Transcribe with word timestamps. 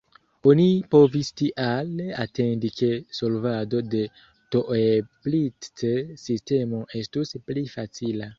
Oni 0.51 0.63
povis 0.93 1.27
tial 1.41 1.91
atendi 2.23 2.71
ke 2.79 2.89
solvado 3.17 3.83
de 3.91 4.01
Toeplitz-sistemo 4.57 6.83
estus 7.03 7.37
pli 7.51 7.67
facila. 7.77 8.27